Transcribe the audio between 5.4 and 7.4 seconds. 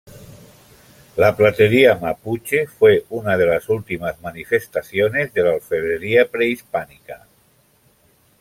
la orfebrería prehispánica.